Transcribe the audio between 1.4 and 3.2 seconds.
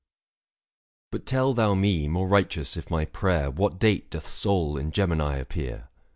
thou me, more righteous if my